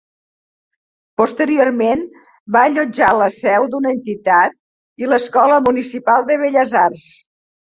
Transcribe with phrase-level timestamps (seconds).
[1.21, 2.01] Posteriorment
[2.57, 4.59] va allotjar la seu d'una entitat
[5.05, 7.09] i l'Escola Municipal de Belles Arts.